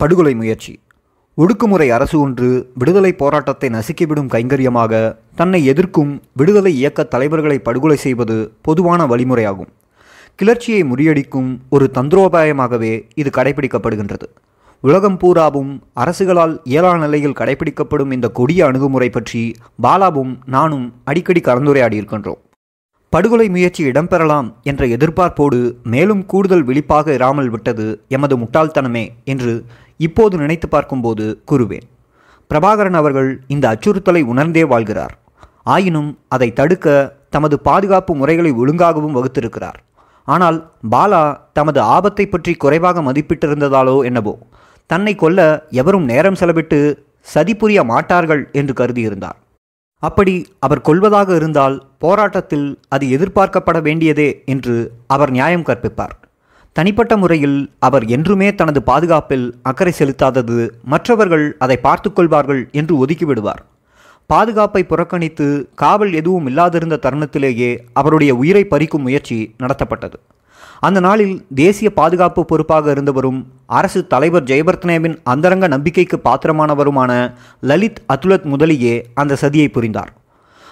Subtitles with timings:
[0.00, 0.72] படுகொலை முயற்சி.
[1.38, 2.48] ஒடுக்குமுறை அரசு ஒன்று
[2.80, 4.92] விடுதலை போராட்டத்தை நசுக்கிவிடும் கைங்கரியமாக
[5.40, 8.36] தன்னை எதிர்க்கும் விடுதலை இயக்க தலைவர்களை படுகொலை செய்வது
[8.68, 9.70] பொதுவான வழிமுறையாகும்.
[10.38, 12.92] கிளர்ச்சியை முறியடிக்கும் ஒரு தந்திரோபாயமாகவே
[13.22, 14.28] இது கடைபிடிக்கப்படுகின்றது
[14.84, 15.72] உலகம் பூராவும்
[16.02, 19.42] அரசுகளால் இயலா நிலையில் கடைபிடிக்கப்படும் இந்த கொடிய அணுகுமுறை பற்றி
[19.86, 22.40] பாலாவும் நானும் அடிக்கடி கலந்துரையாடியிருக்கின்றோம்.
[23.12, 25.58] படுகொலை முயற்சி இடம்பெறலாம் என்ற எதிர்பார்ப்போடு
[25.92, 27.86] மேலும் கூடுதல் விழிப்பாக இராமல் விட்டது
[28.16, 29.52] எமது முட்டாள்தனமே என்று
[30.06, 31.86] இப்போது நினைத்து பார்க்கும்போது கூறுவேன்.
[32.50, 35.14] பிரபாகரன் அவர்கள் இந்த அச்சுறுத்தலை உணர்ந்தே வாழ்கிறார்.
[35.74, 36.86] ஆயினும் அதை தடுக்க
[37.34, 39.78] தமது பாதுகாப்பு முறைகளை ஒழுங்காகவும் வகுத்திருக்கிறார்.
[40.28, 40.58] ஆனால்
[40.94, 41.22] பாலா
[41.58, 44.34] தமது ஆபத்தை பற்றி குறைவாக மதிப்பிட்டிருந்ததாலோ என்னவோ
[44.90, 45.40] தன்னை கொல்ல
[45.80, 46.78] எவரும் நேரம் செலவிட்டு
[47.32, 49.38] சதி புரிய மாட்டார்கள் என்று கருதியிருந்தார்.
[50.02, 50.34] அப்படி
[50.66, 54.76] அவர் கொள்வதாக இருந்தால் போராட்டத்தில் அது எதிர்பார்க்கப்பட வேண்டியதே என்று
[55.14, 56.14] அவர் நியாயம் கற்பிப்பார்.
[56.72, 63.62] தனிப்பட்ட முறையில் அவர் என்றுமே தனது பாதுகாப்பில் அக்கறை செலுத்தாதது மற்றவர்கள் அதை பார்த்துக்கொள்வார்கள் என்று ஒதுக்கிவிடுவார்.
[64.26, 70.18] பாதுகாப்பை புறக்கணித்து காவல் எதுவும் இல்லாதிருந்த தருணத்திலேயே அவருடைய உயிரை பறிக்கும் முயற்சி நடத்தப்பட்டது.
[70.80, 79.02] அந்த நாளில் தேசிய பாதுகாப்பு பொறுப்பாக இருந்தவரும் அரசு தலைவர் ஜெயபர்த்தனேவின் அந்தரங்க நம்பிக்கைக்கு பாத்திரமானவருமான லலித் அதுலத் முதலியே
[79.14, 80.12] அந்த சதியை புரிந்தார்.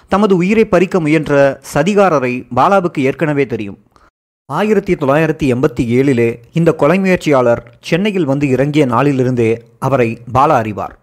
[0.07, 3.77] தமது உயிரை பறிக்க முயன்ற சதிகாரரை பாலாவுக்கு ஏற்கனவே தெரியும்.
[4.57, 10.99] ஆயிரத்தி தொள்ளாயிரத்தி எண்பத்தி ஏழிலே இந்த கொலை முயற்சியாளர் சென்னையில் வந்து இறங்கிய நாளிலிருந்தே அவரை பாலா அறிவார்.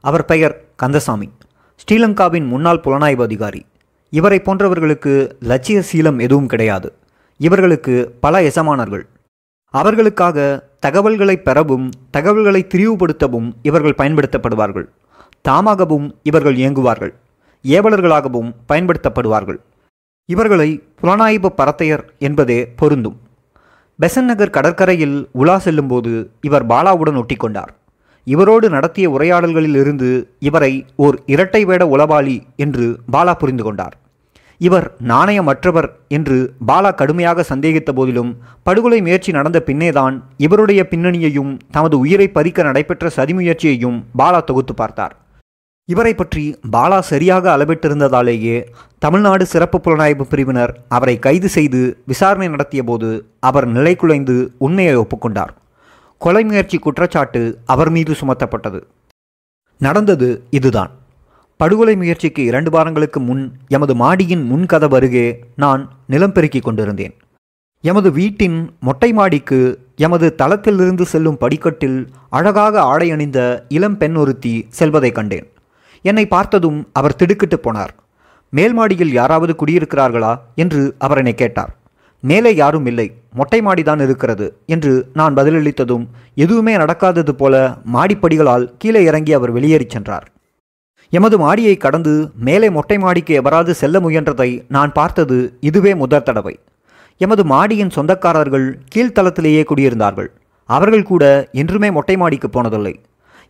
[0.00, 1.30] அவர் பெயர் கந்தசாமி.
[1.80, 3.66] ஸ்ரீலங்காவின் முன்னாள் புலனாய்வு அதிகாரி
[4.10, 6.92] இவரை போன்றவர்களுக்கு லட்சிய சீலம் எதுவும் கிடையாது.
[7.36, 9.06] இவர்களுக்கு பல எசமானர்கள்.
[9.74, 14.86] அவர்களுக்காக தகவல்களை பெறவும் தகவல்களை திரிவுபடுத்தவும் இவர்கள் பயன்படுத்தப்படுவார்கள்.
[15.48, 17.14] தாமாகவும் இவர்கள் இயங்குவார்கள்.
[17.62, 19.60] ஏவலர்களாகவும் பயன்படுத்தப்படுவார்கள்.
[20.32, 20.68] இவர்களை
[21.00, 23.16] புலனாய்வு பரத்தையர் என்பதே பொருந்தும்.
[23.98, 27.72] பெசன் நகர் கடற்கரையில் உலா செல்லும்போது இவர் பாலாவுடன் ஒட்டிக்கொண்டார்.
[28.26, 33.94] இவரோடு நடத்திய உரையாடல்களில் இருந்து இவரை ஓர் இரட்டை வேட உளவாளி என்று பாலா புரிந்து கொண்டார்.
[34.60, 38.30] இவர் நாணயமற்றவர் என்று பாலா கடுமையாக சந்தேகித்த போதிலும்
[38.62, 45.14] படுகொலை முயற்சி நடந்த பின்னேதான் இவருடைய பின்னணியையும் தமது உயிரை பறிக்க நடைபெற்ற சதி முயற்சியையும் பாலா தொகுத்து பார்த்தார்.
[45.86, 48.66] இவரை பற்றி பாலா சரியாக அளவிட்டிருந்ததாலேயே
[48.98, 55.52] தமிழ்நாடு சிறப்பு புலனாய்வு பிரிவினர் அவரை கைது செய்து விசாரணை நடத்திய போது அவர் நிலை குலைந்து உண்மையை ஒப்புக்கொண்டார்.
[56.18, 58.80] கொலை முயற்சி குற்றச்சாட்டு அவர் மீது சுமத்தப்பட்டது.
[59.78, 60.90] நடந்தது இதுதான்.
[61.56, 67.14] படுகொலை முயற்சிக்கு இரண்டு வாரங்களுக்கு முன் எமது மாடியின் முன்கதவு அருகே நான் நிலம் பெருக்கிக் கொண்டிருந்தேன்.
[67.80, 75.14] எமது வீட்டின் மொட்டை மாடிக்கு எமது தளத்திலிருந்து செல்லும் படிக்கட்டில் அழகாக ஆடை அணிந்த இளம் பெண் ஒருத்தி செல்வதைக்
[75.14, 75.46] கண்டேன்.
[76.04, 77.94] என்னை பார்த்ததும் அவர் திடுக்கிட்டு போனார்.
[78.50, 80.32] மேல் மாடியில் யாராவது குடியிருக்கிறார்களா?
[80.54, 81.72] என்று அவர் என்னை கேட்டார்.
[82.20, 83.06] மேலே யாரும் இல்லை.
[83.32, 90.28] மொட்டை மாடிதான் இருக்கிறது என்று நான் பதிலளித்ததும் எதுவுமே நடக்காதது போல மாடிப்படிகளால் கீழே இறங்கி அவர் வெளியேறிச் சென்றார்.
[91.10, 96.58] எமது மாடியை கடந்து மேலே மொட்டை மாடிக்கு எவராது செல்ல முயன்றதை நான் பார்த்தது இதுவே முதற் தடவை.
[97.18, 100.30] எமது மாடியின் சொந்தக்காரர்கள் கீழ்த்தளத்திலேயே குடியிருந்தார்கள்.
[100.64, 102.94] அவர்கள் கூட என்றுமே மொட்டை மாடிக்கு போனதில்லை.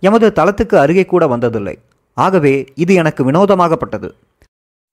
[0.01, 1.77] எமது தளத்துக்கு அருகே கூட வந்ததில்லை.
[2.15, 4.09] ஆகவே இது எனக்கு வினோதமாகப்பட்டது.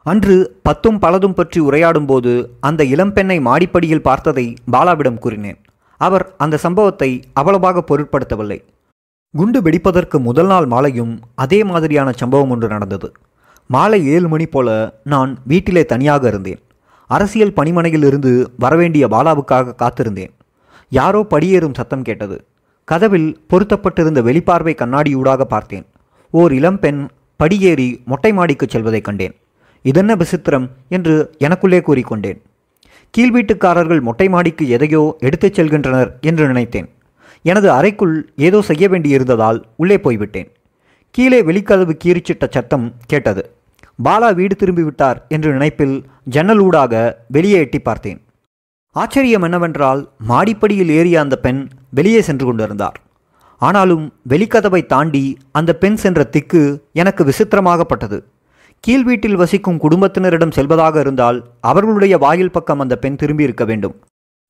[0.06, 5.60] அன்று பத்தும் பலதும் பற்றி உரையாடும்போது அந்த இளம்பெண்ணை மாடிப்படியில் பார்த்ததை பாலாவிடம் கூறினேன்.
[5.98, 8.60] அவர் அந்த சம்பவத்தை அவ்வளவாக பொருட்படுத்தவில்லை.
[9.34, 13.12] குண்டு வெடிப்பதற்கு முதல் நாள் மாலையும் அதே மாதிரியான சம்பவம் ஒன்று நடந்தது.
[13.68, 14.70] மாலை ஏழு மணி போல
[15.04, 16.60] நான் வீட்டிலே தனியாக இருந்தேன்.
[17.08, 20.32] அரசியல் பணிமனையில் இருந்து வரவேண்டிய பாலாவுக்காக காத்திருந்தேன்.
[20.90, 22.38] யாரோ படியேறும் சத்தம் கேட்டது.
[22.88, 25.86] கதவில் பொருத்தப்பட்டிருந்த வெளிப்பார்வை கண்ணாடியூடாக பார்த்தேன்.
[26.32, 29.36] ஓர் இளம்பெண் படியேறி மொட்டை மாடிக்குச் செல்வதைக் கண்டேன்.
[29.82, 30.70] இதென்ன விசித்திரம்?
[30.90, 32.42] என்று எனக்குள்ளே கூறிக்கொண்டேன்.
[33.10, 36.90] கீழ் வீட்டுக்காரர்கள் மொட்டை மாடிக்கு எதையோ எடுத்துச் செல்கின்றனர் என்று நினைத்தேன்.
[37.44, 40.52] எனது அறைக்குள் ஏதோ செய்ய வேண்டியிருந்ததால் உள்ளே போய்விட்டேன்.
[41.12, 43.50] கீழே வெளிக்கதவு கீறிச்சிட்ட சத்தம் கேட்டது.
[44.04, 48.22] பாலா வீடு திரும்பிவிட்டார் என்று நினைப்பில் ஜன்னல் ஊடாக வெளியே எட்டி பார்த்தேன்.
[48.92, 53.02] ஆச்சரியம் என்னவென்றால் மாடிப்படியில் ஏறிய அந்த பெண் வெளியே சென்று கொண்டிருந்தார்.
[53.62, 55.26] ஆனாலும் வெளிக்கதவை தாண்டி
[55.58, 56.62] அந்த பெண் சென்ற திக்கு
[57.02, 58.18] எனக்கு விசித்திரமாகப்பட்டது.
[58.84, 61.40] கீழ் வீட்டில் வசிக்கும் குடும்பத்தினரிடம் செல்வதாக இருந்தால்
[61.72, 63.96] அவர்களுடைய வாயில் பக்கம் அந்த பெண் திரும்பி இருக்க வேண்டும்.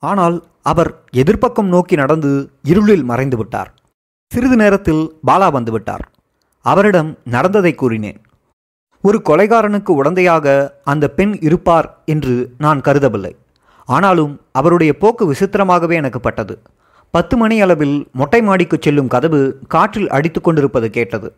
[0.03, 0.37] ஆனால்
[0.71, 0.91] அவர்
[1.21, 2.31] எதிர்ப்பக்கம் நோக்கி நடந்து
[2.71, 3.69] இருளில் மறைந்து விட்டார்.
[4.31, 6.05] சிறிது நேரத்தில் பாலா வந்துவிட்டார்
[6.65, 8.19] அவரிடம் நடந்ததை கூறினேன்.
[9.03, 10.45] ஒரு கொலைகாரனுக்கு உடந்தையாக
[10.83, 13.33] அந்த பெண் இருப்பார் என்று நான் கருதவில்லை.
[13.89, 16.55] ஆனாலும் அவருடைய போக்கு விசித்திரமாகவே எனக்கு பட்டது.
[17.15, 21.29] பத்து மணி அளவில் மொட்டை மாடிக்கு செல்லும் கதவு காற்றில் அடித்து கொண்டிருப்பது கேட்டது.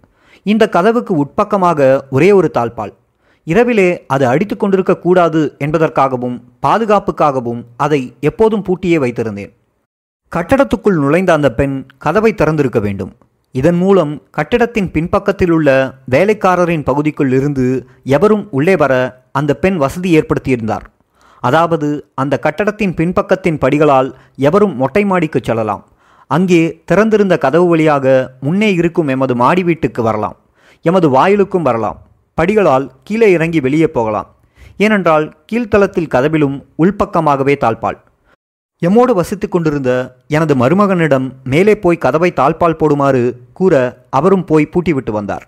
[0.44, 1.80] இந்த கதவுக்கு உட்பக்கமாக
[2.10, 2.94] ஒரே ஒரு தாழ்பால்
[3.44, 9.52] இரவிலே அது அடித்து கொண்டிருக்க கூடாது என்பதற்காகவும் பாதுகாப்புக்காகவும் அதை எப்போதும் பூட்டியே வைத்திருந்தேன்.
[10.32, 13.14] கட்டடத்துக்குள் நுழைந்த அந்த பெண் கதவை திறந்திருக்க வேண்டும்.
[13.52, 15.70] இதன் மூலம் கட்டிடத்தின் பின்பக்கத்தில் உள்ள
[16.12, 17.68] வேலைக்காரரின் பகுதிக்குள் இருந்து
[18.04, 18.94] எவரும் உள்ளே வர
[19.32, 20.86] அந்த பெண் வசதி ஏற்படுத்தியிருந்தார்.
[21.48, 21.88] அதாவது
[22.22, 24.10] அந்த கட்டடத்தின் பின்பக்கத்தின் படிகளால்
[24.48, 25.84] எவரும் மொட்டை மாடிக்கு செல்லலாம்.
[26.32, 28.06] அங்கே திறந்திருந்த கதவு வழியாக
[28.46, 30.38] முன்னே இருக்கும் எமது மாடி வீட்டுக்கு வரலாம்.
[30.86, 32.00] எமது வாயிலுக்கும் வரலாம்.
[32.38, 34.30] படிகளால் கீழே இறங்கி வெளியே போகலாம்.
[34.86, 38.00] ஏனென்றால் கீழ்த்தளத்தில் கதவிலும் உள்பக்கமாகவே தாழ்பால்
[38.82, 39.92] எம்மோடு வசித்துக் கொண்டிருந்த
[40.36, 43.22] எனது மருமகனிடம் மேலே போய் கதவை தாழ்பால் போடுமாறு
[43.60, 43.74] கூற
[44.18, 45.46] அவரும் போய் பூட்டிவிட்டு வந்தார்.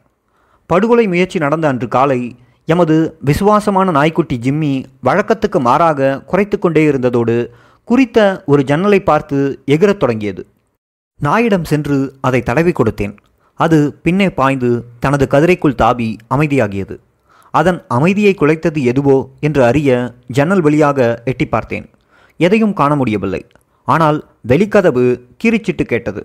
[0.69, 2.19] படுகொலை முயற்சி நடந்த அன்று காலை
[2.71, 4.73] எமது விசுவாசமான நாய்க்குட்டி ஜிம்மி
[5.03, 7.35] வழக்கத்துக்கு மாறாக குறைத்து கொண்டே இருந்ததோடு
[7.83, 10.43] குறித்த ஒரு ஜன்னலை பார்த்து எகிரத் தொடங்கியது.
[11.19, 13.13] நாயிடம் சென்று அதை தடவி கொடுத்தேன்.
[13.59, 16.95] அது பின்னே பாய்ந்து தனது கதிரைக்குள் தாவி அமைதியாகியது.
[17.53, 19.89] அதன் அமைதியை குலைத்தது எதுவோ என்று அறிய
[20.27, 21.85] ஜன்னல் வழியாக எட்டி பார்த்தேன்.
[22.39, 23.41] எதையும் காண முடியவில்லை.
[23.87, 25.05] ஆனால் வெளிக்கதவு
[25.43, 26.21] கீரிச்சிட்டு கேட்டது.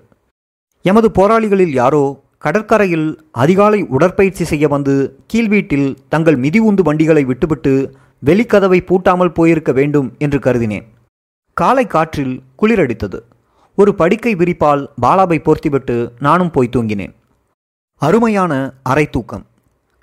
[0.84, 2.04] எமது போராளிகளில் யாரோ
[2.44, 4.94] கடற்கரையில் அதிகாலை உடற்பயிற்சி செய்ய வந்து
[5.26, 7.72] கீழ் வீட்டில் தங்கள் மிதி உந்து வண்டிகளை விட்டுவிட்டு
[8.24, 10.86] வெளிக்கதவை பூட்டாமல் போயிருக்க வேண்டும் என்று கருதினேன்.
[11.52, 13.18] காலை காற்றில் குளிரடித்தது
[13.74, 17.14] ஒரு படுக்கை விரிப்பால் பாலாவை போர்த்திவிட்டு நானும் போய் தூங்கினேன்.
[17.96, 19.44] அருமையான அரை தூக்கம்.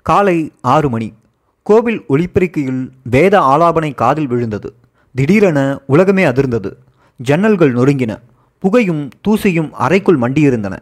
[0.02, 1.12] காலை ஆறு மணி.
[1.62, 4.74] கோவில் ஒளிப்பெருக்கியில் வேத ஆலாபனை காதில் விழுந்தது.
[5.14, 6.72] திடீரென உலகமே அதிர்ந்தது.
[7.24, 8.16] ஜன்னல்கள் நொறுங்கின.
[8.58, 10.76] புகையும் தூசியும் அறைக்குள் மண்டியிருந்தன.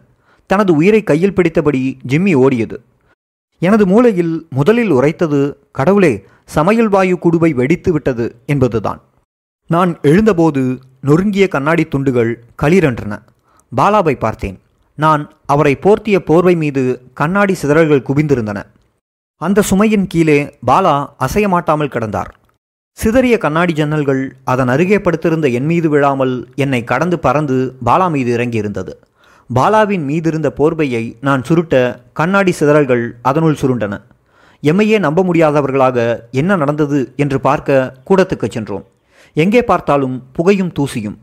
[0.47, 2.77] தனது உயிரை கையில் பிடித்தபடி ஜிம்மி ஓடியது.
[3.59, 5.41] எனது மூளையில் முதலில் உரைத்தது
[5.73, 9.01] கடவுளே சமையல் வாயு குடுவை வெடித்து விட்டது என்பதுதான்.
[9.67, 13.15] நான் எழுந்தபோது நொறுங்கிய கண்ணாடி துண்டுகள் களிரென்றன.
[13.77, 14.59] பாலாவை பார்த்தேன்.
[14.95, 16.83] நான் அவரை போர்த்திய போர்வை மீது
[17.15, 18.63] கண்ணாடி சிதறல்கள் குவிந்திருந்தன.
[19.41, 22.31] அந்த சுமையின் கீழே பாலா அசையமாட்டாமல் கிடந்தார்.
[22.99, 28.93] சிதறிய கண்ணாடி ஜன்னல்கள் அதன் அருகே படுத்திருந்த என் மீது விழாமல் என்னை கடந்து பறந்து பாலா மீது இறங்கியிருந்தது.
[29.55, 31.75] பாலாவின் மீதிருந்த போர்வையை நான் சுருட்ட
[32.13, 34.01] கண்ணாடி சிதறல்கள் அதனுள் சுருண்டன.
[34.63, 38.85] எம்மையே நம்ப முடியாதவர்களாக என்ன நடந்தது என்று பார்க்க கூடத்துக்கு சென்றோம்.
[39.33, 41.17] எங்கே பார்த்தாலும் புகையும் தூசியும்.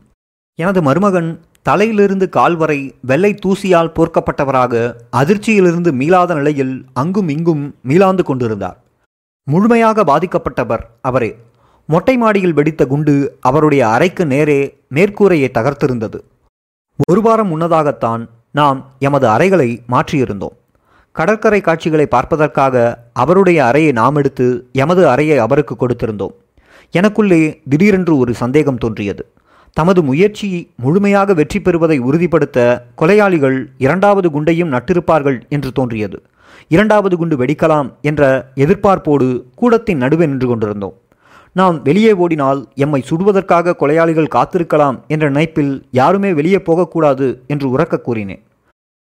[0.54, 8.78] எனது மருமகன் தலையிலிருந்து கால் வரை வெள்ளை தூசியால் போர்க்கப்பட்டவராக அதிர்ச்சியிலிருந்து மீளாத நிலையில் அங்கும் இங்கும் மீளாந்து கொண்டிருந்தார்.
[9.42, 11.36] முழுமையாக பாதிக்கப்பட்டவர் அவரே.
[11.86, 16.18] மொட்டை மாடியில் வெடித்த குண்டு அவருடைய அறைக்கு நேரே மேற்கூரையை தகர்த்திருந்தது.
[16.98, 20.54] ஒரு வாரம் முன்னதாகத்தான் நாம் எமது அறைகளை மாற்றியிருந்தோம்.
[21.12, 26.34] கடற்கரை காட்சிகளை பார்ப்பதற்காக அவருடைய அறையை நாம் எடுத்து எமது அறையை அவருக்கு கொடுத்திருந்தோம்.
[26.94, 29.24] எனக்குள்ளே திடீரென்று ஒரு சந்தேகம் தோன்றியது.
[29.76, 36.18] தமது முயற்சி முழுமையாக வெற்றி பெறுவதை உறுதிப்படுத்த கொலையாளிகள் இரண்டாவது குண்டையும் நட்டிருப்பார்கள் என்று தோன்றியது.
[36.68, 38.22] இரண்டாவது குண்டு வெடிக்கலாம் என்ற
[38.64, 40.94] எதிர்பார்ப்போடு கூடத்தின் நடுவே நின்று கொண்டிருந்தோம்.
[41.58, 48.42] நாம் வெளியே ஓடினால் எம்மை சுடுவதற்காக கொலையாளிகள் காத்திருக்கலாம் என்ற நினைப்பில் யாருமே வெளியே போகக்கூடாது என்று உறக்க கூறினேன்.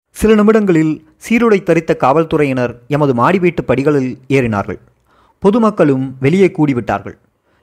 [0.10, 4.80] சில நிமிடங்களில் சீருடை தரித்த காவல்துறையினர் எமது மாடி வீட்டு படிகளில் ஏறினார்கள்.
[5.40, 7.18] பொதுமக்களும் வெளியே கூடிவிட்டார்கள்.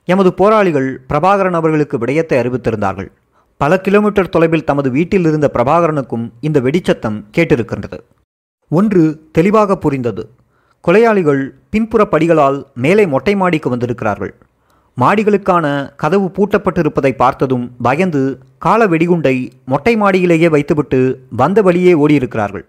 [0.04, 3.10] எமது போராளிகள் பிரபாகரன் அவர்களுக்கு விடயத்தை அறிவித்திருந்தார்கள்.
[3.56, 7.98] பல கிலோமீட்டர் தொலைவில் தமது வீட்டில் இருந்த பிரபாகரனுக்கும் இந்த வெடிச்சத்தம் கேட்டிருக்கின்றது.
[8.70, 9.02] ஒன்று
[9.32, 10.30] தெளிவாக புரிந்தது.
[10.84, 14.34] கொலையாளிகள் பின்புற படிகளால் மேலே மொட்டை மாடிக்கு வந்திருக்கிறார்கள்.
[15.00, 15.66] மாடிகளுக்கான
[16.02, 18.22] கதவு பூட்டப்பட்டிருப்பதை பார்த்ததும் பயந்து
[18.64, 19.34] கால வெடிகுண்டை
[19.72, 21.00] மொட்டை மாடியிலேயே வைத்துவிட்டு
[21.40, 22.64] வந்த வழியே ஓடியிருக்கிறார்கள்.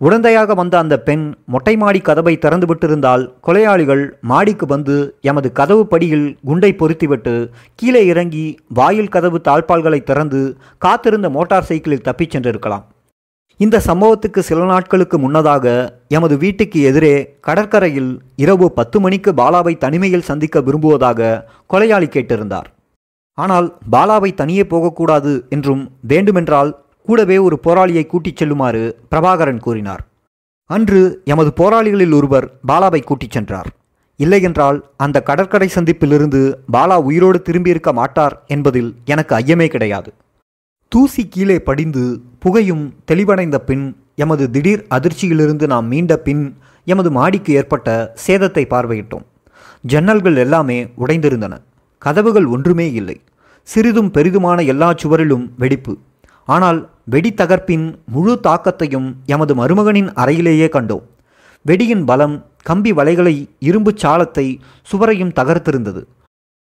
[0.00, 6.26] உடந்தையாக வந்த அந்த பெண் மொட்டை மாடி கதவை திறந்து விட்டிருந்தால் கொலையாளிகள் மாடிக்கு வந்து எமது கதவு படியில்
[6.44, 7.34] குண்டை பொருத்திவிட்டு
[7.74, 8.46] கீழே இறங்கி
[8.78, 10.40] வாயில் கதவு தாழ்பால்களை திறந்து
[10.78, 12.84] காத்திருந்த மோட்டார் சைக்கிளில் தப்பிச் சென்றிருக்கலாம்.
[13.60, 15.64] இந்த சம்பவத்துக்கு சில நாட்களுக்கு முன்னதாக
[16.08, 21.28] எமது வீட்டுக்கு எதிரே கடற்கரையில் இரவு பத்து மணிக்கு பாலாவை தனிமையில் சந்திக்க விரும்புவதாக
[21.72, 22.68] கொலையாளி கேட்டிருந்தார்.
[23.38, 26.72] ஆனால் பாலாவை தனியே போகக்கூடாது என்றும் வேண்டுமென்றால்
[27.08, 30.02] கூடவே ஒரு போராளியை கூட்டிச் செல்லுமாறு பிரபாகரன் கூறினார்.
[30.70, 33.70] அன்று எமது போராளிகளில் ஒருவர் பாலாவை கூட்டிச் சென்றார்.
[34.16, 36.42] இல்லையென்றால் அந்த கடற்கரை சந்திப்பிலிருந்து
[36.72, 40.10] பாலா உயிரோடு திரும்பியிருக்க மாட்டார் என்பதில் எனக்கு ஐயமே கிடையாது.
[40.92, 42.04] தூசி கீழே படிந்து
[42.42, 49.26] புகையும் தெளிவடைந்த பின் எமது திடீர் அதிர்ச்சியிலிருந்து நாம் மீண்ட பின் எமது மாடிக்கு ஏற்பட்ட சேதத்தை பார்வையிட்டோம்.
[49.88, 51.54] ஜன்னல்கள் எல்லாமே உடைந்திருந்தன.
[51.98, 53.20] கதவுகள் ஒன்றுமே இல்லை.
[53.62, 55.98] சிறிதும் பெரிதுமான எல்லா சுவரிலும் வெடிப்பு.
[56.44, 61.06] ஆனால் வெடி தகர்ப்பின் முழு தாக்கத்தையும் எமது மருமகனின் அறையிலேயே கண்டோம்.
[61.66, 64.58] வெடியின் பலம் கம்பி வலைகளை இரும்புச் சாலத்தை
[64.92, 66.02] சுவரையும் தகர்த்திருந்தது.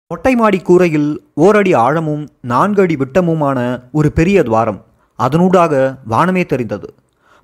[0.08, 3.60] மொட்டை மாடி கூரையில் ஓரடி ஆழமும் நான்கு அடி விட்டமுமான
[3.92, 4.80] ஒரு பெரிய துவாரம்.
[5.26, 6.94] அதனூடாக வானமே தெரிந்தது.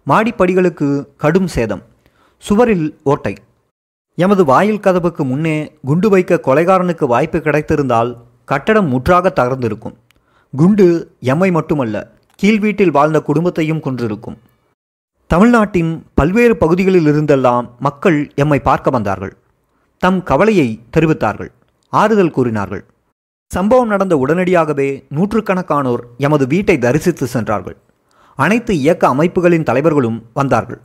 [0.07, 1.83] மாடிப்படிகளுக்கு கடும் சேதம்.
[2.37, 3.35] சுவரில் ஓட்டை.
[4.15, 9.95] எமது வாயில் கதவுக்கு முன்னே குண்டு வைக்க கொலைகாரனுக்கு வாய்ப்பு கிடைத்திருந்தால் கட்டடம் முற்றாக தகர்ந்திருக்கும்.
[10.57, 14.37] குண்டு எம்மை மட்டுமல்ல கீழ் வீட்டில் வாழ்ந்த குடும்பத்தையும் கொன்றிருக்கும்.
[15.27, 19.37] தமிழ்நாட்டின் பல்வேறு பகுதிகளில் இருந்தெல்லாம் மக்கள் எம்மை பார்க்க வந்தார்கள்.
[19.97, 21.49] தம் கவலையை தெரிவித்தார்கள்.
[21.89, 22.85] ஆறுதல் கூறினார்கள்.
[23.55, 27.77] சம்பவம் நடந்த உடனடியாகவே நூற்றுக்கணக்கானோர் எமது வீட்டை தரிசித்து சென்றார்கள்.
[28.35, 30.81] அனைத்து இயக்க அமைப்புகளின் தலைவர்களும் வந்தார்கள்.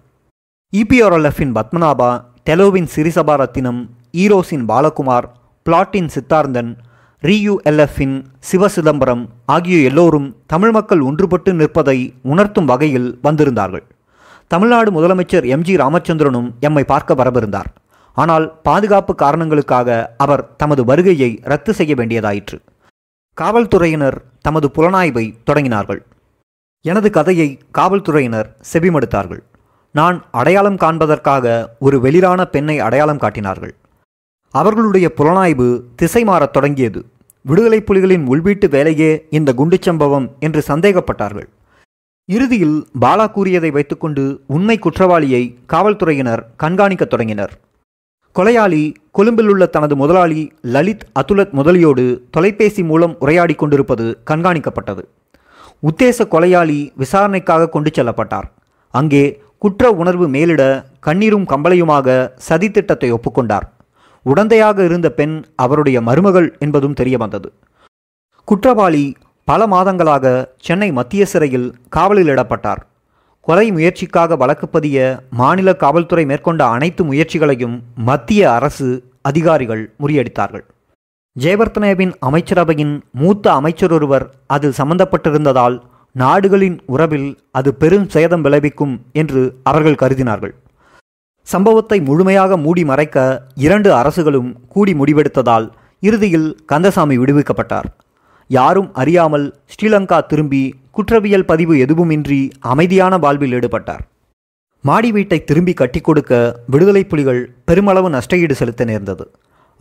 [0.73, 2.11] இபிஆர்எல்எஃபின் பத்மநாபா
[2.45, 3.81] டெலோவின் சிறிசபா ரத்தினம்
[4.13, 5.27] ஈரோஸின் பாலகுமார்
[5.67, 6.71] பிளாட்டின் சித்தார்ந்தன்
[7.23, 8.17] ரியுஎல்எஃப்பின்
[8.53, 13.85] சிவசிதம்பரம் ஆகிய எல்லோரும் தமிழ் மக்கள் ஒன்றுபட்டு நிற்பதை உணர்த்தும் வகையில் வந்திருந்தார்கள்.
[14.47, 17.71] தமிழ்நாடு முதலமைச்சர் எம்ஜி ராமச்சந்திரனும் எம்மை பார்க்க வரவிருந்தார்.
[18.15, 22.59] ஆனால் பாதுகாப்பு காரணங்களுக்காக அவர் தமது வருகையை ரத்து செய்ய வேண்டியதாயிற்று.
[23.35, 26.01] காவல்துறையினர் தமது புலனாய்வை தொடங்கினார்கள்.
[26.81, 29.43] எனது கதையை காவல்துறையினர் செவிமடுத்தார்கள்.
[29.93, 33.75] நான் அடையாளம் காண்பதற்காக ஒரு வெளிரான பெண்ணை அடையாளம் காட்டினார்கள்.
[34.51, 37.07] அவர்களுடைய புலனாய்வு திசை மாறத் தொடங்கியது.
[37.43, 41.47] விடுதலை புலிகளின் உள்வீட்டு வேலையே இந்த குண்டுச் சம்பவம் என்று சந்தேகப்பட்டார்கள்.
[42.25, 47.59] இறுதியில் பாலா கூறியதை வைத்துக்கொண்டு உண்மை குற்றவாளியை காவல்துறையினர் கண்காணிக்கத் தொடங்கினர்.
[48.39, 50.43] கொலையாளி கொழும்பில் உள்ள தனது முதலாளி
[50.75, 55.03] லலித் அதுலத் முதலியோடு தொலைபேசி மூலம் உரையாடி கொண்டிருப்பது கண்காணிக்கப்பட்டது.
[55.83, 58.47] உத்தேச கொலையாளி விசாரணைக்காக கொண்டு செல்லப்பட்டார்.
[58.95, 59.25] அங்கே
[59.59, 60.63] குற்ற உணர்வு மேலிட
[61.01, 62.17] கண்ணீரும் கம்பளையுமாக
[62.49, 63.67] சதித்திட்டத்தை ஒப்புக்கொண்டார்.
[64.27, 67.53] உடந்தையாக இருந்த பெண் அவருடைய மருமகள் என்பதும் தெரிய வந்தது
[68.45, 69.05] குற்றவாளி
[69.45, 70.27] பல மாதங்களாக
[70.67, 72.83] சென்னை மத்திய சிறையில் காவலில் இடப்பட்டார்.
[73.47, 74.97] கொலை முயற்சிக்காக வழக்கு பதிய
[75.31, 77.75] மாநில காவல்துறை மேற்கொண்ட அனைத்து முயற்சிகளையும்
[78.09, 78.89] மத்திய அரசு
[79.23, 80.65] அதிகாரிகள் முறியடித்தார்கள்.
[81.37, 85.77] ஜெயவர்த்தனேவின் அமைச்சரவையின் மூத்த அமைச்சர் ஒருவர் அதில் சம்பந்தப்பட்டிருந்ததால்
[86.13, 90.55] நாடுகளின் உறவில் அது பெரும் சேதம் விளைவிக்கும் என்று அவர்கள் கருதினார்கள்.
[91.47, 93.19] சம்பவத்தை முழுமையாக மூடி மறைக்க
[93.67, 95.69] இரண்டு அரசுகளும் கூடி முடிவெடுத்ததால்
[96.01, 97.89] இறுதியில் கந்தசாமி விடுவிக்கப்பட்டார்.
[98.55, 100.63] யாரும் அறியாமல் ஸ்ரீலங்கா திரும்பி
[100.97, 102.41] குற்றவியல் பதிவு எதுவுமின்றி
[102.73, 104.03] அமைதியான வாழ்வில் ஈடுபட்டார்.
[104.85, 106.33] மாடி வீட்டை திரும்பி கட்டி கொடுக்க
[106.67, 109.25] விடுதலை புலிகள் பெருமளவு நஷ்டஈடு செலுத்த நேர்ந்தது.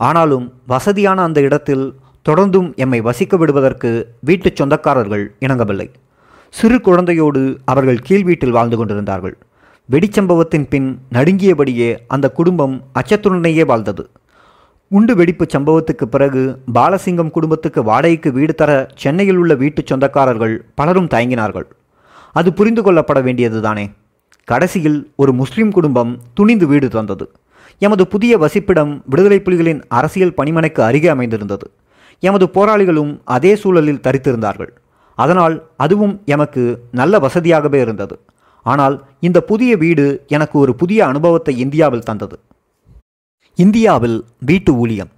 [0.00, 1.84] ஆனாலும் வசதியான அந்த இடத்தில்
[2.28, 5.88] தொடர்ந்தும் எம்மை வசிக்க விடுவதற்கு வீட்டுச் சொந்தக்காரர்கள் இணங்கவில்லை.
[6.54, 9.36] சிறு குழந்தையோடு அவர்கள் கீழ் வீட்டில் வாழ்ந்து கொண்டிருந்தார்கள்.
[9.88, 14.04] வெடிச்சம்பவத்தின் பின் நடுங்கியபடியே அந்த குடும்பம் அச்சத்துடனேயே வாழ்ந்தது.
[14.92, 16.40] குண்டு வெடிப்பு சம்பவத்துக்கு பிறகு
[16.74, 18.70] பாலசிங்கம் குடும்பத்துக்கு வாடகைக்கு வீடு தர
[19.02, 21.66] சென்னையில் உள்ள வீட்டுச் சொந்தக்காரர்கள் பலரும் தயங்கினார்கள்.
[22.32, 23.84] அது புரிந்து கொள்ளப்பட வேண்டியதுதானே.
[24.44, 27.26] கடைசியில் ஒரு முஸ்லிம் குடும்பம் துணிந்து வீடு தந்தது.
[27.78, 31.70] எமது புதிய வசிப்பிடம் விடுதலை புலிகளின் அரசியல் பணிமனைக்கு அருகே அமைந்திருந்தது.
[32.20, 34.72] எமது போராளிகளும் அதே சூழலில் தரித்திருந்தார்கள்.
[35.14, 38.18] அதனால் அதுவும் எமக்கு நல்ல வசதியாகவே இருந்தது.
[38.62, 42.38] ஆனால் இந்த புதிய வீடு எனக்கு ஒரு புதிய அனுபவத்தை இந்தியாவில் தந்தது.
[43.56, 45.10] இந்தியாவில் வீட்டு ஊழியம்.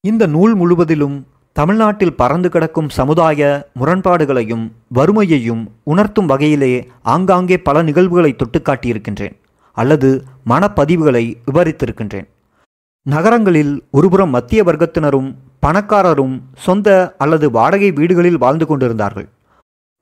[0.00, 9.36] இந்த நூல் முழுவதிலும் தமிழ்நாட்டில் பறந்து கிடக்கும் சமுதாய முரண்பாடுகளையும் வறுமையையும் உணர்த்தும் வகையிலே ஆங்காங்கே பல நிகழ்வுகளை தொட்டுக்காட்டியிருக்கின்றேன்
[9.72, 12.28] அல்லது மனப்பதிவுகளை விவரித்திருக்கின்றேன்.
[13.02, 15.34] நகரங்களில் ஒருபுறம் மத்திய வர்க்கத்தினரும்
[15.66, 19.28] பணக்காரரும் சொந்த அல்லது வாடகை வீடுகளில் வாழ்ந்து கொண்டிருந்தார்கள்.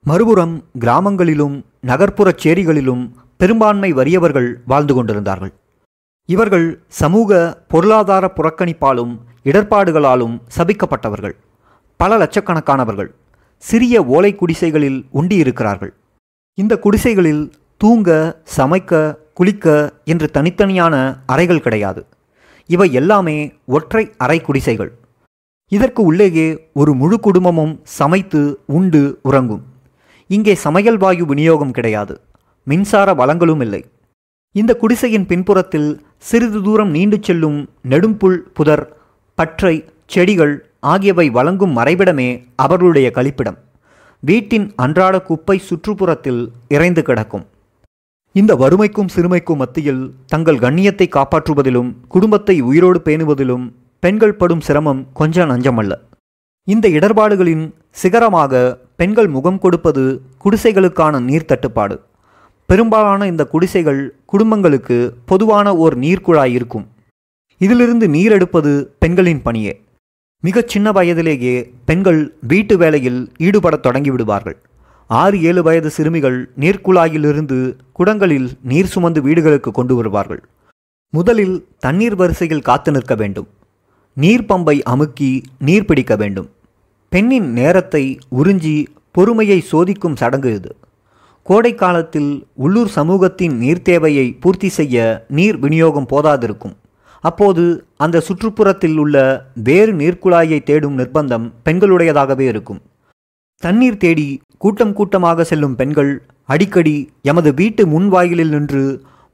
[0.05, 5.53] மறுபுறம் கிராமங்களிலும் நகர்ப்புறச் சேரிகளிலும் பெரும்பான்மை வறியவர்கள் வாழ்ந்து கொண்டிருந்தார்கள்.
[6.33, 6.65] இவர்கள்
[7.01, 7.37] சமூக
[7.71, 9.13] பொருளாதார புறக்கணிப்பாலும்
[9.49, 11.35] இடர்பாடுகளாலும் சபிக்கப்பட்டவர்கள்.
[11.99, 13.09] பல லட்சக்கணக்கானவர்கள்
[13.63, 15.91] சிறிய ஓலை குடிசைகளில் உண்டியிருக்கிறார்கள்.
[16.57, 17.43] இந்த குடிசைகளில்
[17.81, 18.09] தூங்க
[18.57, 18.93] சமைக்க
[19.33, 19.67] குளிக்க
[20.11, 20.95] என்று தனித்தனியான
[21.25, 22.01] அறைகள் கிடையாது.
[22.69, 23.37] இவை எல்லாமே
[23.75, 24.91] ஒற்றை அறை குடிசைகள்.
[25.71, 28.41] இதற்கு உள்ளேயே ஒரு முழு குடும்பமும் சமைத்து
[28.77, 29.63] உண்டு உறங்கும்.
[30.29, 32.15] இங்கே சமையல் வாயு விநியோகம் கிடையாது.
[32.63, 33.81] மின்சார வளங்களும் இல்லை.
[34.55, 35.89] இந்த குடிசையின் பின்புறத்தில்
[36.23, 38.83] சிறிது தூரம் நீண்டு செல்லும் நெடும்புல் புதர்
[39.35, 43.57] பற்றை செடிகள் ஆகியவை வழங்கும் மறைவிடமே அவர்களுடைய கழிப்பிடம்.
[44.19, 47.45] வீட்டின் அன்றாட குப்பை சுற்றுப்புறத்தில் இறைந்து கிடக்கும்.
[48.31, 53.65] இந்த வறுமைக்கும் சிறுமைக்கும் மத்தியில் தங்கள் கண்ணியத்தை காப்பாற்றுவதிலும் குடும்பத்தை உயிரோடு பேணுவதிலும்
[53.99, 55.93] பெண்கள் படும் சிரமம் கொஞ்சம் நஞ்சமல்ல.
[56.67, 57.65] இந்த இடர்பாடுகளின்
[58.01, 58.53] சிகரமாக
[58.95, 60.03] பெண்கள் முகம் கொடுப்பது
[60.43, 61.95] குடிசைகளுக்கான நீர் தட்டுப்பாடு
[62.69, 66.87] பெரும்பாலான இந்த குடிசைகள் குடும்பங்களுக்கு பொதுவான ஓர் நீர்க்குழாய் இருக்கும்.
[67.57, 69.81] இதிலிருந்து நீர் எடுப்பது பெண்களின் பணியே.
[70.41, 74.55] மிகச் சின்ன வயதிலேயே பெண்கள் வீட்டு வேலையில் ஈடுபடத் தொடங்கிவிடுவார்கள்.
[75.07, 80.43] ஆறு ஏழு வயது சிறுமிகள் நீர்க்குழாயிலிருந்து குடங்களில் நீர் சுமந்து வீடுகளுக்கு கொண்டு வருவார்கள்.
[81.09, 83.47] முதலில் தண்ணீர் வரிசையில் காத்து நிற்க வேண்டும்.
[84.13, 86.49] நீர் பம்பை அமுக்கி நீர் பிடிக்க வேண்டும்.
[87.09, 90.75] பெண்ணின் நேரத்தை உறிஞ்சி பொறுமையை சோதிக்கும் சடங்கு இது.
[91.45, 92.31] கோடை காலத்தில்
[92.63, 96.75] உள்ளூர் சமூகத்தின் நீர் தேவையை பூர்த்தி செய்ய நீர் விநியோகம் போதாதிருக்கும்.
[97.23, 97.63] அப்போது
[97.97, 99.15] அந்த சுற்றுப்புறத்தில் உள்ள
[99.67, 102.81] வேறு நீர்க்குழாயை தேடும் நிர்பந்தம் பெண்களுடையதாகவே இருக்கும்.
[103.63, 104.27] தண்ணீர் தேடி
[104.57, 106.11] கூட்டம் கூட்டமாக செல்லும் பெண்கள்
[106.45, 108.83] அடிக்கடி எமது வீட்டு முன்வாயிலில் நின்று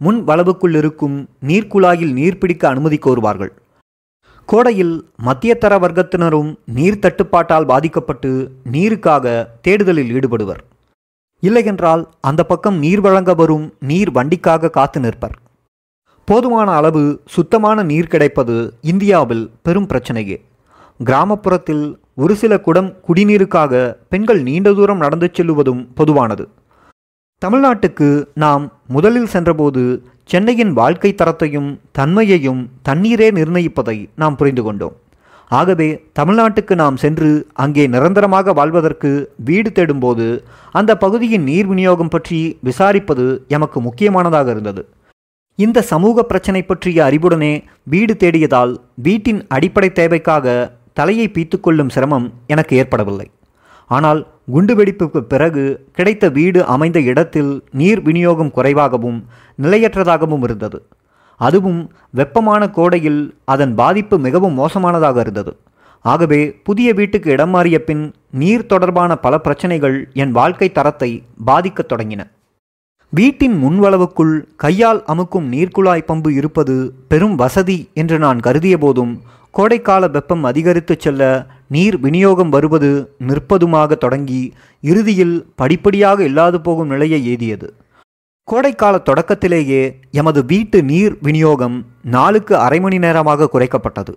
[0.01, 1.17] முன் வளவுக்குள் இருக்கும்
[1.50, 3.51] நீர்க்குழாயில் நீர் பிடிக்க அனுமதி கோருவார்கள்.
[4.50, 4.95] கோடையில்
[5.27, 8.31] மத்தியதர வர்க்கத்தினரும் நீர் தட்டுப்பாட்டால் பாதிக்கப்பட்டு
[8.71, 9.35] நீருக்காக
[9.67, 10.62] தேடுதலில் ஈடுபடுவர்.
[11.45, 15.35] இல்லையென்றால் அந்த பக்கம் நீர் வழங்க வரும் நீர் வண்டிக்காக காத்து நிற்பர்.
[16.27, 17.03] போதுமான அளவு
[17.35, 18.55] சுத்தமான நீர் கிடைப்பது
[18.91, 20.37] இந்தியாவில் பெரும் பிரச்சனையே.
[20.99, 21.85] கிராமப்புறத்தில்
[22.15, 23.73] ஒரு சில குடம் குடிநீருக்காக
[24.09, 26.45] பெண்கள் நீண்ட தூரம் நடந்து செல்லுவதும் பொதுவானது.
[27.41, 28.09] தமிழ்நாட்டுக்கு
[28.43, 29.81] நாம் முதலில் சென்றபோது
[30.25, 34.95] சென்னையின் வாழ்க்கை தரத்தையும் தன்மையையும் தண்ணீரே நிர்ணயிப்பதை நாம் புரிந்து கொண்டோம்.
[35.51, 35.87] ஆகவே
[36.19, 37.29] தமிழ்நாட்டுக்கு நாம் சென்று
[37.63, 39.11] அங்கே நிரந்தரமாக வாழ்வதற்கு
[39.49, 40.27] வீடு தேடும்போது
[40.71, 44.83] அந்த பகுதியின் நீர் விநியோகம் பற்றி விசாரிப்பது எமக்கு முக்கியமானதாக இருந்தது.
[45.59, 47.53] இந்த சமூக பிரச்சனை பற்றிய அறிவுடனே
[47.93, 48.73] வீடு தேடியதால்
[49.07, 50.55] வீட்டின் அடிப்படை தேவைக்காக
[50.93, 53.27] தலையை பீத்துக்கொள்ளும் சிரமம் எனக்கு ஏற்படவில்லை.
[53.89, 54.21] ஆனால்
[54.53, 55.63] குண்டுவெடிப்புக்கு பிறகு
[55.97, 59.19] கிடைத்த வீடு அமைந்த இடத்தில் நீர் விநியோகம் குறைவாகவும்
[59.59, 60.77] நிலையற்றதாகவும் இருந்தது.
[61.35, 65.57] அதுவும் வெப்பமான கோடையில் அதன் பாதிப்பு மிகவும் மோசமானதாக இருந்தது.
[66.01, 72.23] ஆகவே புதிய வீட்டுக்கு இடம் மாறிய பின் நீர் தொடர்பான பல பிரச்சனைகள் என் வாழ்க்கை தரத்தை பாதிக்கத் தொடங்கின.
[73.09, 79.21] வீட்டின் முன்வளவுக்குள் கையால் அமுக்கும் நீர்க்குழாய் பம்பு இருப்பது பெரும் வசதி என்று நான் கருதிய போதும்
[79.53, 82.89] கோடைக்கால வெப்பம் அதிகரித்து செல்ல நீர் விநியோகம் வருவது
[83.27, 87.73] நிற்பதுமாக தொடங்கி இறுதியில் படிப்படியாக இல்லாது போகும் நிலையை ஏதியது
[88.51, 94.13] கோடைக்கால தொடக்கத்திலேயே எமது வீட்டு நீர் விநியோகம் நாளுக்கு அரை மணி நேரமாக குறைக்கப்பட்டது.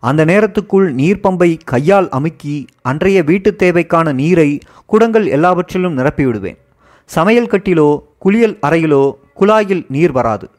[0.00, 6.58] அந்த நேரத்துக்குள் நீர் பம்பை கையால் அமுக்கி அன்றைய வீட்டு தேவைக்கான நீரை குடங்கள் எல்லாவற்றிலும் நிரப்பிவிடுவேன்.
[7.04, 10.50] சமையல் கட்டிலோ குளியல் அறையிலோ குழாயில் நீர் வராது.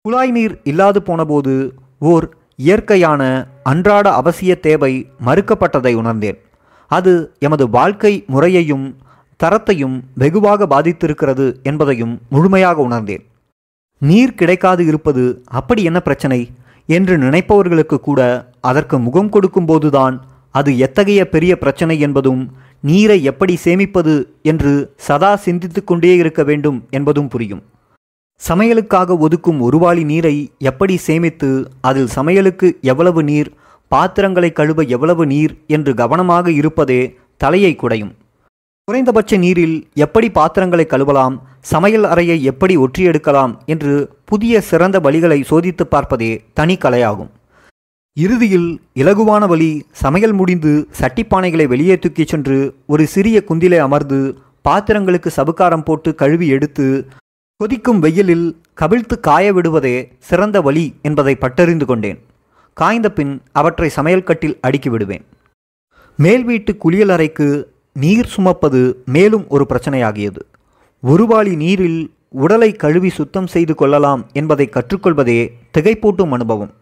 [0.00, 3.22] குழாய் நீர் இல்லாது போனபோது ஓர் இயற்கையான
[3.62, 6.38] அன்றாட அவசிய தேவை மறுக்கப்பட்டதை உணர்ந்தேன்.
[6.90, 8.96] அது எமது வாழ்க்கை முறையையும்
[9.42, 13.24] தரத்தையும் வெகுவாக பாதித்திருக்கிறது என்பதையும் முழுமையாக உணர்ந்தேன்.
[13.98, 16.40] நீர் கிடைக்காது இருப்பது அப்படி என்ன பிரச்சனை?
[16.88, 18.20] என்று நினைப்பவர்களுக்கு கூட
[18.60, 20.16] அதற்கு முகம் கொடுக்கும்போதுதான்
[20.50, 22.42] அது எத்தகைய பெரிய பிரச்சனை என்பதும்
[22.80, 27.62] நீரை எப்படி சேமிப்பது என்று சதா சிந்தித்து கொண்டே இருக்க வேண்டும் என்பதும் புரியும்.
[28.48, 33.50] சமையலுக்காக ஒதுக்கும் ஒருவாளி நீரை எப்படி சேமித்து அதில் சமையலுக்கு எவ்வளவு நீர்
[33.88, 37.00] பாத்திரங்களை கழுவ எவ்வளவு நீர் என்று கவனமாக இருப்பதே
[37.36, 38.12] தலையை குடையும்.
[38.88, 41.36] குறைந்தபட்ச நீரில் எப்படி பாத்திரங்களை கழுவலாம்
[41.70, 43.92] சமையல் அறையை எப்படி ஒற்றியெடுக்கலாம் என்று
[44.24, 47.30] புதிய சிறந்த வழிகளை சோதித்து பார்ப்பதே தனி கலையாகும்.
[48.16, 49.70] இறுதியில் இலகுவான வழி
[50.02, 54.20] சமையல் முடிந்து சட்டிப்பானைகளை வெளியே தூக்கிச் சென்று ஒரு சிறிய குந்திலே அமர்ந்து
[54.68, 56.88] பாத்திரங்களுக்கு சபுக்காரம் போட்டு கழுவி எடுத்து
[57.60, 58.46] கொதிக்கும் வெயிலில்
[58.80, 62.18] கவிழ்த்து காய விடுவதே சிறந்த வழி என்பதை பட்டறிந்து கொண்டேன்.
[62.76, 65.24] காய்ந்த பின் அவற்றை சமையல் கட்டில் அடுக்கி விடுவேன்.
[66.18, 67.48] மேல் வீட்டு குளியலறைக்கு
[67.96, 70.40] நீர் சுமப்பது மேலும் ஒரு பிரச்சனையாகியது.
[71.02, 75.40] ஒருவாளி நீரில் உடலை கழுவி சுத்தம் செய்து கொள்ளலாம் என்பதை கற்றுக்கொள்வதே
[75.78, 76.72] திகைப்பூட்டும் அனுபவம்.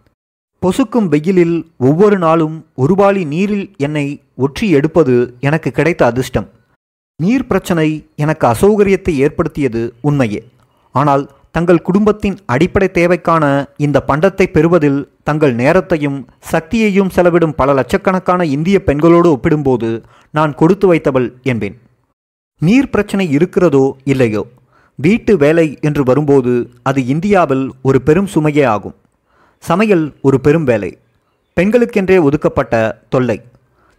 [0.62, 4.07] பொசுக்கும் வெயிலில் ஒவ்வொரு நாளும் ஒருவாளி நீரில் என்னை
[4.38, 6.48] ஒற்றி எடுப்பது எனக்கு கிடைத்த அதிர்ஷ்டம்.
[7.22, 10.42] நீர் பிரச்சனை எனக்கு அசௌகரியத்தை ஏற்படுத்தியது உண்மையே.
[10.94, 13.44] ஆனால் தங்கள் குடும்பத்தின் அடிப்படை தேவைக்கான
[13.76, 16.18] இந்த பண்டத்தை பெறுவதில் தங்கள் நேரத்தையும்
[16.52, 19.90] சக்தியையும் செலவிடும் பல லட்சக்கணக்கான இந்திய பெண்களோடு ஒப்பிடும்போது
[20.30, 21.76] நான் கொடுத்து வைத்தவள் என்பேன்.
[22.58, 24.42] நீர் பிரச்சனை இருக்கிறதோ இல்லையோ?
[24.94, 28.96] வீட்டு வேலை என்று வரும்போது அது இந்தியாவில் ஒரு பெரும் சுமையே ஆகும்.
[29.58, 30.98] சமையல் ஒரு பெரும் வேலை.
[31.56, 33.40] பெண்களுக்கென்றே ஒதுக்கப்பட்ட தொல்லை.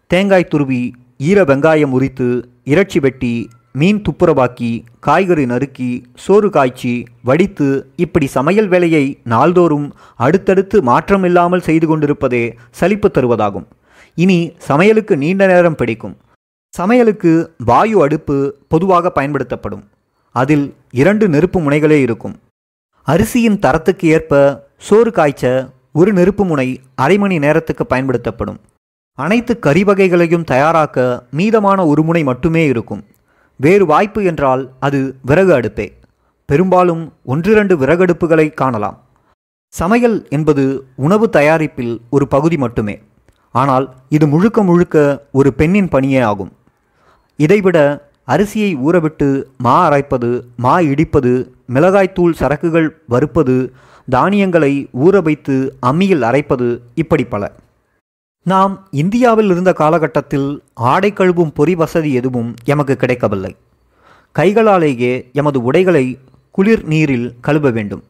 [0.08, 0.82] தேங்காய் துருவி
[1.18, 2.28] ஈர வெங்காயம் உரித்து
[2.64, 11.66] இறைச்சி வெட்டி மீன் துப்புரவாக்கி காய்கறி நறுக்கி சோறு காய்ச்சி வடித்து இப்படி சமையல் வேலையை நாள்தோறும் அடுத்தடுத்து மாற்றமில்லாமல்
[11.68, 13.66] செய்து கொண்டிருப்பதே சலிப்பு தருவதாகும்.
[14.16, 16.18] இனி சமையலுக்கு நீண்ட நேரம் பிடிக்கும்.
[16.78, 17.32] சமையலுக்கு
[17.66, 18.36] வாயு அடுப்பு
[18.68, 19.84] பொதுவாக பயன்படுத்தப்படும்.
[20.36, 22.36] அதில் இரண்டு நெருப்பு முனைகளே இருக்கும்.
[23.08, 28.60] அரிசியின் தரத்துக்கு ஏற்ப சோறு காய்ச்ச ஒரு நெருப்பு முனை அரை மணி நேரத்துக்கு பயன்படுத்தப்படும்.
[29.14, 33.04] அனைத்து கறி வகைகளையும் தயாராக்க மீதமான ஒரு முனை மட்டுமே இருக்கும்.
[33.56, 35.92] வேறு வாய்ப்பு என்றால் அது விறகு அடுப்பே.
[36.46, 39.04] பெரும்பாலும் ஒன்றிரண்டு விறகடுப்புகளை காணலாம்.
[39.68, 43.02] சமையல் என்பது உணவு தயாரிப்பில் ஒரு பகுதி மட்டுமே.
[43.52, 46.52] ஆனால் இது முழுக்க முழுக்க ஒரு பெண்ணின் பணியே ஆகும்.
[47.38, 53.74] இதைவிட அரிசியை ஊறவிட்டு மா அரைப்பது மா இடிப்பது மிளகாய்த்தூள் சரக்குகள் வறுப்பது
[54.10, 57.52] தானியங்களை ஊற வைத்து அம்மியில் அரைப்பது இப்படி பல.
[58.46, 63.56] நாம் இந்தியாவில் இருந்த காலகட்டத்தில் ஆடை கழுவும் பொறி வசதி எதுவும் எமக்கு கிடைக்கவில்லை.
[64.32, 66.20] கைகளாலேயே எமது உடைகளை
[66.52, 68.04] குளிர் நீரில் கழுவ வேண்டும்.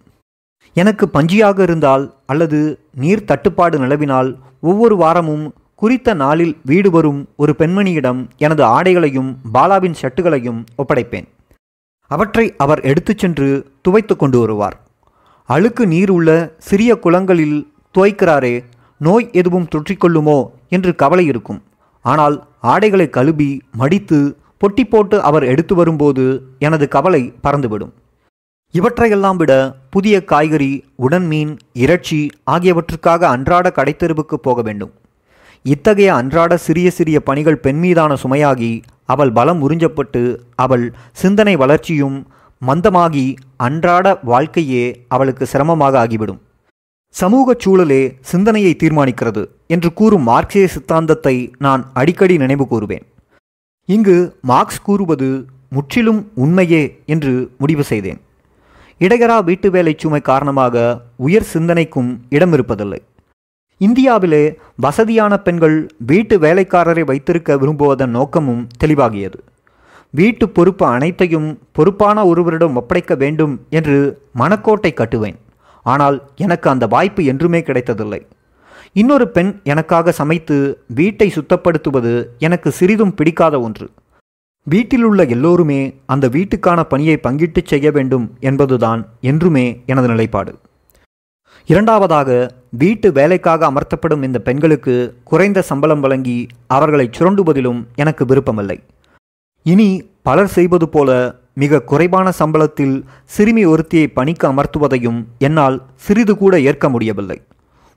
[0.74, 8.28] எனக்கு பஞ்சியாக இருந்தால் அல்லது நீர் தட்டுப்பாடு நிலவினால் ஒவ்வொரு வாரமும் குறித்த நாளில் வீடு வரும் ஒரு பெண்மணியிடம்
[8.38, 11.28] எனது ஆடைகளையும் பாலாவின் ஷட்டுகளையும் ஒப்படைப்பேன்.
[12.08, 14.80] அவற்றை அவர் எடுத்துச் சென்று துவைத்து கொண்டு வருவார்.
[15.46, 18.64] அழுக்கு நீர் உள்ள சிறிய குளங்களில் துவைக்கிறாரே
[19.06, 20.40] நோய் எதுவும் தொற்றிக்கொள்ளுமோ
[20.76, 21.60] என்று கவலை இருக்கும்.
[22.06, 22.36] ஆனால்
[22.72, 24.20] ஆடைகளை கழுவி மடித்து
[24.62, 26.26] பொட்டி போட்டு அவர் எடுத்து வரும்போது
[26.66, 27.94] எனது கவலை பறந்துவிடும்.
[28.74, 29.54] இவற்றையெல்லாம் விட
[29.94, 30.72] புதிய காய்கறி
[31.06, 31.52] உடன் மீன்
[31.84, 32.20] இறைச்சி
[32.54, 34.94] ஆகியவற்றுக்காக அன்றாட கடைத்தெருவுக்கு போக வேண்டும்.
[35.66, 38.72] இத்தகைய அன்றாட சிறிய சிறிய பணிகள் பெண் மீதான சுமையாகி
[39.14, 40.24] அவள் பலம் உறிஞ்சப்பட்டு
[40.64, 40.86] அவள்
[41.22, 42.18] சிந்தனை வளர்ச்சியும்
[42.62, 43.28] மந்தமாகி
[43.68, 44.84] அன்றாட வாழ்க்கையே
[45.16, 46.42] அவளுக்கு சிரமமாக ஆகிவிடும்.
[47.20, 53.06] சமூக சூழலே சிந்தனையை தீர்மானிக்கிறது என்று கூறும் மார்க்சிய சித்தாந்தத்தை நான் அடிக்கடி நினைவு கூறுவேன்.
[53.90, 55.30] இங்கு மார்க்ஸ் கூறுவது
[55.70, 58.20] முற்றிலும் உண்மையே என்று முடிவு செய்தேன்.
[59.02, 60.76] இடையரா வீட்டு வேலை சுமை காரணமாக
[61.16, 63.00] உயர் சிந்தனைக்கும் இடம் இருப்பதில்லை.
[63.82, 64.44] இந்தியாவிலே
[64.76, 65.78] வசதியான பெண்கள்
[66.12, 69.40] வீட்டு வேலைக்காரரை வைத்திருக்க விரும்புவதன் நோக்கமும் தெளிவாகியது.
[70.10, 73.98] வீட்டு பொறுப்பு அனைத்தையும் பொறுப்பான ஒருவரிடம் ஒப்படைக்க வேண்டும் என்று
[74.40, 75.38] மனக்கோட்டை கட்டுவேன்.
[75.84, 78.22] ஆனால் எனக்கு அந்த வாய்ப்பு என்றுமே கிடைத்ததில்லை.
[78.94, 80.56] இன்னொரு பெண் எனக்காக சமைத்து
[80.88, 83.88] வீட்டை சுத்தப்படுத்துவது எனக்கு சிறிதும் பிடிக்காத ஒன்று.
[84.68, 90.54] வீட்டில் உள்ள எல்லோருமே அந்த வீட்டுக்கான பணியை பங்கிட்டு செய்ய வேண்டும் என்பதுதான் என்றுமே எனது நிலைப்பாடு.
[91.70, 92.30] இரண்டாவதாக
[92.82, 98.78] வீட்டு வேலைக்காக அமர்த்தப்படும் இந்த பெண்களுக்கு குறைந்த சம்பளம் வழங்கி அவர்களை சுரண்டுவதிலும் எனக்கு விருப்பமில்லை.
[99.66, 99.90] இனி
[100.22, 101.10] பலர் செய்வது போல
[101.56, 107.42] மிக குறைவான சம்பளத்தில் சிறுமி ஒருத்தியை பணிக்கு அமர்த்துவதையும் என்னால் சிறிது கூட ஏற்க முடியவில்லை.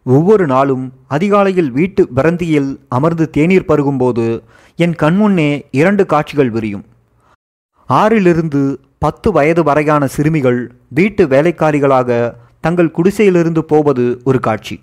[0.04, 4.40] ஒவ்வொரு நாளும் அதிகாலையில் வீட்டு பிரந்தியில் அமர்ந்து தேநீர் பருகும்போது
[4.76, 6.84] என் கண்முன்னே இரண்டு காட்சிகள் விரியும்.
[7.88, 14.82] ஆறிலிருந்து பத்து வயது வரையான சிறுமிகள் வீட்டு வேலைக்காரிகளாக தங்கள் குடிசையிலிருந்து போவது ஒரு காட்சி.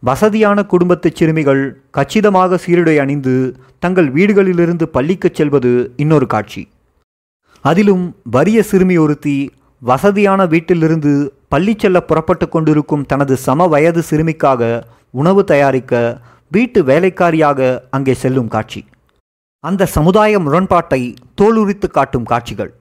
[0.00, 6.68] வசதியான குடும்பத்து சிறுமிகள் கச்சிதமாக சீருடை அணிந்து தங்கள் வீடுகளிலிருந்து பள்ளிக்குச் செல்வது இன்னொரு காட்சி.
[7.66, 8.02] அதிலும்
[8.34, 9.36] வறிய சிறுமி ஒருத்தி
[9.82, 11.12] வசதியான வீட்டிலிருந்து
[11.52, 14.62] பள்ளி செல்ல புறப்பட்டு கொண்டிருக்கும் தனது சம வயது சிறுமிக்காக
[15.20, 15.92] உணவு தயாரிக்க
[16.54, 18.80] வீட்டு வேலைக்காரியாக அங்கே செல்லும் காட்சி.
[19.64, 21.00] அந்த சமுதாய முரண்பாட்டை
[21.40, 22.72] தோலுரித்து காட்டும் காட்சிகள்.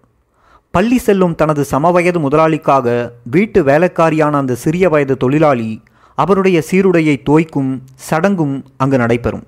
[0.74, 2.88] பள்ளி செல்லும் தனது சமவயது முதலாளிக்காக
[3.36, 5.70] வீட்டு வேலைக்காரியான அந்த சிறிய வயது தொழிலாளி
[6.18, 7.72] அவருடைய சீருடையை தோய்க்கும்
[8.10, 9.46] சடங்கும் அங்கு நடைபெறும்.